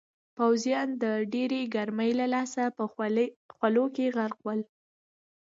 پوځیان 0.37 0.87
د 1.03 1.05
ډېرې 1.33 1.61
ګرمۍ 1.75 2.11
له 2.19 2.25
لاسه 2.33 2.63
په 2.77 2.83
خولو 3.53 3.85
کې 3.95 4.05
غرق 4.15 4.39
ول. 4.45 4.61